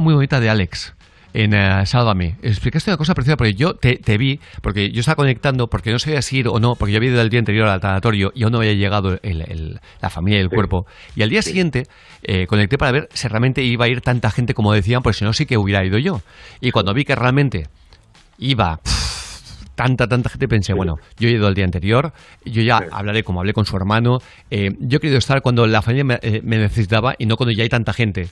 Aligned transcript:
muy 0.00 0.14
bonita 0.14 0.40
de 0.40 0.50
Alex 0.50 0.94
en 1.34 1.54
uh, 1.54 1.86
Sálvame. 1.86 2.36
Explicaste 2.42 2.90
una 2.90 2.96
cosa 2.96 3.14
preciosa 3.14 3.36
porque 3.36 3.54
yo 3.54 3.74
te, 3.74 4.18
vi, 4.18 4.40
porque 4.60 4.90
yo 4.90 5.00
estaba 5.00 5.16
conectando, 5.16 5.68
porque 5.68 5.90
no 5.90 5.98
sabía 5.98 6.22
si 6.22 6.38
ir 6.38 6.48
o 6.48 6.60
no, 6.60 6.76
porque 6.76 6.92
yo 6.92 6.98
había 6.98 7.10
ido 7.10 7.20
el 7.20 7.30
día 7.30 7.38
anterior 7.38 7.68
al 7.68 7.80
tanatorio 7.80 8.32
y 8.34 8.42
aún 8.42 8.52
no 8.52 8.58
había 8.58 8.72
llegado 8.72 9.18
la 9.22 10.10
familia 10.10 10.38
y 10.38 10.42
el 10.42 10.50
cuerpo. 10.50 10.86
Y 11.16 11.22
al 11.22 11.30
día 11.30 11.42
siguiente 11.42 11.86
eh, 12.22 12.46
conecté 12.46 12.78
para 12.78 12.92
ver 12.92 13.08
si 13.12 13.28
realmente 13.28 13.62
iba 13.62 13.84
a 13.84 13.88
ir 13.88 14.00
tanta 14.00 14.30
gente 14.30 14.54
como 14.54 14.72
decían, 14.72 15.02
porque 15.02 15.18
si 15.18 15.24
no 15.24 15.32
sí 15.32 15.46
que 15.46 15.56
hubiera 15.56 15.84
ido 15.84 15.98
yo. 15.98 16.20
Y 16.60 16.70
cuando 16.70 16.94
vi 16.94 17.04
que 17.04 17.14
realmente 17.14 17.68
iba 18.38 18.80
tanta, 19.74 20.06
tanta 20.08 20.28
gente, 20.28 20.48
pensé, 20.48 20.72
bueno, 20.74 20.96
yo 21.18 21.28
he 21.28 21.32
ido 21.32 21.48
el 21.48 21.54
día 21.54 21.64
anterior, 21.64 22.12
yo 22.44 22.62
ya 22.62 22.80
hablaré 22.90 23.22
como 23.22 23.40
hablé 23.40 23.52
con 23.52 23.64
su 23.64 23.76
hermano, 23.76 24.18
eh, 24.50 24.70
yo 24.80 24.98
he 24.98 25.00
querido 25.00 25.18
estar 25.18 25.42
cuando 25.42 25.66
la 25.66 25.82
familia 25.82 26.18
eh, 26.22 26.40
me, 26.44 26.58
necesitaba 26.58 27.14
y 27.18 27.26
no 27.26 27.36
cuando 27.36 27.52
ya 27.52 27.62
hay 27.62 27.68
tanta 27.68 27.92
gente. 27.92 28.28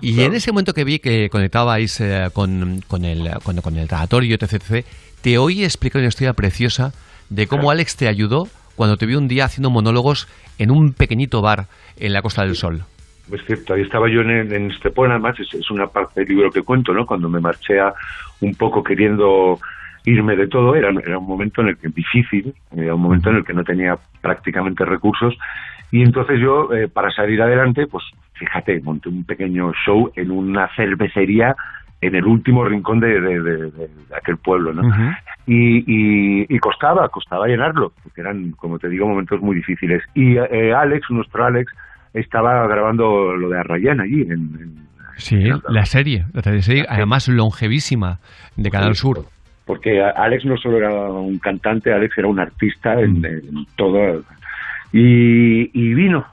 Y 0.00 0.20
en 0.20 0.34
ese 0.34 0.52
momento 0.52 0.74
que 0.74 0.84
vi 0.84 0.98
que 0.98 1.28
conectabais 1.30 2.00
eh, 2.00 2.28
con, 2.32 2.82
con, 2.86 3.04
el, 3.04 3.30
con, 3.42 3.60
con, 3.60 3.76
el 3.76 3.88
etc, 3.88 4.42
etc, 4.42 4.86
te 5.22 5.38
oí 5.38 5.64
explicar 5.64 6.00
una 6.00 6.08
historia 6.08 6.34
preciosa 6.34 6.92
de 7.30 7.46
cómo 7.46 7.70
Alex 7.70 7.96
te 7.96 8.08
ayudó 8.08 8.48
cuando 8.76 8.96
te 8.96 9.06
vi 9.06 9.14
un 9.14 9.26
día 9.26 9.46
haciendo 9.46 9.70
monólogos 9.70 10.28
en 10.58 10.70
un 10.70 10.92
pequeñito 10.92 11.40
bar 11.40 11.66
en 11.98 12.12
la 12.12 12.22
Costa 12.22 12.42
del 12.42 12.54
Sol. 12.54 12.84
Es 13.32 13.44
cierto, 13.44 13.74
ahí 13.74 13.82
estaba 13.82 14.08
yo 14.08 14.20
en, 14.20 14.52
en 14.52 14.70
Estepona, 14.70 15.14
además 15.14 15.40
es, 15.40 15.52
es, 15.52 15.68
una 15.70 15.88
parte 15.88 16.20
del 16.20 16.28
libro 16.28 16.50
que 16.50 16.62
cuento, 16.62 16.92
¿no? 16.92 17.06
Cuando 17.06 17.28
me 17.28 17.40
marché 17.40 17.80
a, 17.80 17.92
un 18.40 18.54
poco 18.54 18.84
queriendo 18.84 19.58
irme 20.06 20.36
de 20.36 20.46
todo, 20.46 20.74
era, 20.74 20.90
era 21.04 21.18
un 21.18 21.26
momento 21.26 21.60
en 21.60 21.68
el 21.68 21.76
que 21.76 21.88
difícil, 21.88 22.54
era 22.74 22.94
un 22.94 23.02
momento 23.02 23.28
en 23.28 23.36
el 23.36 23.44
que 23.44 23.52
no 23.52 23.64
tenía 23.64 23.98
prácticamente 24.22 24.84
recursos 24.84 25.36
y 25.90 26.02
entonces 26.02 26.40
yo, 26.40 26.72
eh, 26.72 26.88
para 26.88 27.10
salir 27.10 27.40
adelante, 27.42 27.86
pues 27.86 28.04
fíjate, 28.34 28.80
monté 28.80 29.08
un 29.08 29.24
pequeño 29.24 29.72
show 29.84 30.10
en 30.14 30.30
una 30.30 30.68
cervecería 30.74 31.54
en 32.00 32.14
el 32.14 32.24
último 32.26 32.64
rincón 32.64 33.00
de, 33.00 33.20
de, 33.20 33.72
aquel 34.14 34.36
pueblo, 34.36 34.72
¿no? 34.72 34.82
y, 35.46 36.44
y, 36.54 36.58
costaba, 36.58 37.08
costaba 37.08 37.46
llenarlo, 37.46 37.92
porque 38.02 38.20
eran, 38.20 38.52
como 38.52 38.78
te 38.78 38.88
digo, 38.88 39.08
momentos 39.08 39.40
muy 39.40 39.56
difíciles. 39.56 40.02
Y 40.14 40.36
eh, 40.36 40.74
Alex, 40.74 41.10
nuestro 41.10 41.46
Alex, 41.46 41.72
estaba 42.12 42.66
grabando 42.68 43.34
lo 43.34 43.48
de 43.48 43.58
Arrayán 43.58 44.00
allí, 44.00 44.22
en, 44.22 44.86
Sí, 45.18 45.48
la 45.70 45.86
serie, 45.86 46.26
la 46.34 46.42
serie 46.60 46.84
además 46.86 47.26
longevísima 47.26 48.18
de 48.56 48.70
Canal 48.70 48.94
Sur 48.94 49.24
porque 49.66 50.00
Alex 50.00 50.44
no 50.44 50.56
solo 50.56 50.78
era 50.78 50.90
un 50.90 51.38
cantante, 51.38 51.92
Alex 51.92 52.16
era 52.16 52.28
un 52.28 52.38
artista 52.38 52.98
en, 53.00 53.20
mm. 53.20 53.66
todo. 53.76 54.22
Y, 54.92 55.94
vino, 55.94 56.24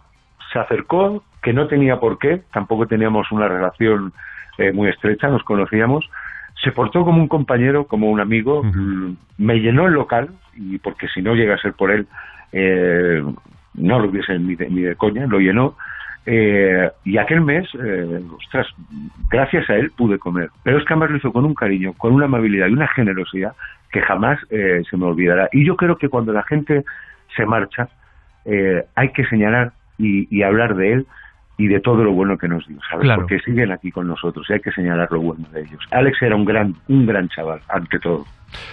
se 0.51 0.59
acercó, 0.59 1.23
que 1.41 1.51
no 1.51 1.67
tenía 1.67 1.99
por 1.99 2.19
qué, 2.19 2.43
tampoco 2.53 2.85
teníamos 2.85 3.31
una 3.31 3.47
relación 3.47 4.13
eh, 4.59 4.71
muy 4.71 4.87
estrecha, 4.87 5.27
nos 5.27 5.43
conocíamos, 5.43 6.07
se 6.63 6.71
portó 6.71 7.03
como 7.03 7.21
un 7.21 7.27
compañero, 7.27 7.85
como 7.85 8.09
un 8.09 8.21
amigo, 8.21 8.63
mm, 8.63 9.15
me 9.39 9.59
llenó 9.59 9.87
el 9.87 9.93
local, 9.93 10.29
y 10.55 10.77
porque 10.77 11.07
si 11.07 11.21
no 11.23 11.33
llega 11.33 11.55
a 11.55 11.61
ser 11.61 11.73
por 11.73 11.89
él, 11.91 12.07
eh, 12.51 13.21
no 13.73 13.99
lo 13.99 14.09
hubiese 14.09 14.37
ni 14.37 14.55
ni 14.55 14.81
de 14.83 14.95
coña, 14.95 15.25
lo 15.25 15.39
llenó, 15.39 15.75
eh, 16.25 16.89
y 17.03 17.17
aquel 17.17 17.41
mes, 17.41 17.67
eh, 17.75 18.21
ostras, 18.38 18.67
gracias 19.29 19.69
a 19.69 19.75
él 19.75 19.91
pude 19.91 20.17
comer. 20.19 20.49
Pero 20.63 20.77
es 20.77 20.85
que 20.85 20.93
además 20.93 21.11
lo 21.11 21.17
hizo 21.17 21.33
con 21.33 21.45
un 21.45 21.53
cariño, 21.53 21.93
con 21.93 22.13
una 22.13 22.25
amabilidad 22.25 22.67
y 22.67 22.73
una 22.73 22.88
generosidad 22.88 23.53
que 23.91 24.02
jamás 24.02 24.39
eh, 24.49 24.81
se 24.89 24.97
me 24.97 25.05
olvidará. 25.05 25.49
Y 25.51 25.66
yo 25.66 25.75
creo 25.75 25.97
que 25.97 26.09
cuando 26.09 26.33
la 26.33 26.44
gente 26.44 26.83
se 27.35 27.45
marcha, 27.45 27.89
eh, 28.45 28.83
hay 28.95 29.09
que 29.09 29.25
señalar 29.25 29.73
y, 29.97 30.27
y, 30.35 30.44
hablar 30.44 30.75
de 30.75 30.94
él 30.94 31.07
y 31.57 31.67
de 31.67 31.79
todo 31.79 32.03
lo 32.03 32.11
bueno 32.11 32.38
que 32.38 32.47
nos 32.47 32.67
dio, 32.67 32.79
¿sabes? 32.89 33.09
Porque 33.16 33.39
siguen 33.39 33.71
aquí 33.71 33.91
con 33.91 34.07
nosotros 34.07 34.45
y 34.49 34.53
hay 34.53 34.59
que 34.59 34.71
señalar 34.71 35.11
lo 35.11 35.21
bueno 35.21 35.47
de 35.51 35.61
ellos. 35.61 35.79
Alex 35.91 36.21
era 36.21 36.35
un 36.35 36.45
gran, 36.45 36.75
un 36.88 37.05
gran 37.05 37.29
chaval, 37.29 37.61
ante 37.69 37.99
todo. 37.99 38.25